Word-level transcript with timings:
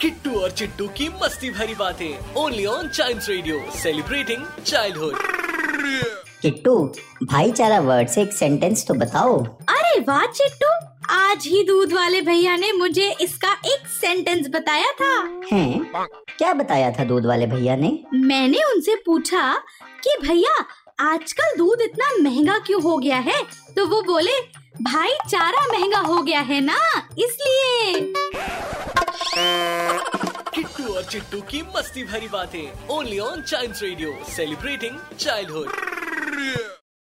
किट्टू 0.00 0.40
और 0.40 0.50
चिट्टू 0.50 0.88
की 0.88 1.08
मस्ती 1.08 1.50
भरी 1.50 1.74
बातें 1.74 2.34
only 2.34 2.66
on 2.66 2.88
child 2.88 3.22
radio 3.28 3.70
celebrating 3.70 4.46
childhood 4.66 5.14
Kittu 6.42 6.94
भाईचारा 7.22 7.80
वर्ड 7.80 8.08
से 8.08 8.22
एक 8.22 8.32
सेंटेंस 8.32 8.86
तो 8.86 8.94
बताओ। 8.94 9.44
अरे 9.44 10.00
वाह 10.00 10.26
चिट्टू 10.26 10.72
आज 11.10 11.46
ही 11.46 11.64
दूध 11.64 11.92
वाले 11.92 12.20
भैया 12.20 12.56
ने 12.56 12.72
मुझे 12.72 13.16
इसका 13.20 13.52
एक 13.52 13.86
सेंटेंस 13.88 14.48
बताया 14.48 14.92
था। 14.92 15.40
हैं? 15.52 15.92
क्या 16.38 16.52
बताया 16.52 16.90
था 16.90 17.04
दूध 17.04 17.26
वाले 17.26 17.46
भैया 17.46 17.76
ने? 17.76 18.04
मैंने 18.14 18.58
उनसे 18.74 18.94
पूछा 18.94 19.64
कि 20.04 20.18
भैया 20.22 20.66
आजकल 21.00 21.56
दूध 21.58 21.80
इतना 21.80 22.30
महँगा 22.30 22.58
क्यों 22.58 22.82
हो 22.82 22.98
गया 22.98 23.16
है? 23.16 23.42
तो 23.76 23.86
वो 23.86 24.02
बोले, 24.02 24.32
भाई, 24.82 25.10
चारा 25.30 25.66
महँगा 25.72 25.98
हो 25.98 26.22
गया 26.22 26.40
है 26.40 26.60
ना? 26.60 26.78
इसलिए. 27.18 27.92
किट्टू 30.54 30.94
और 30.94 31.04
चिट्टू 31.04 31.40
की 31.40 31.62
मस्ती 31.76 32.04
भरी 32.04 32.28
बातें 32.28 32.88
only 32.88 33.18
on 33.18 33.42
child 33.42 33.76
radio 33.82 34.18
celebrating 34.36 34.96
childhood 35.18 35.97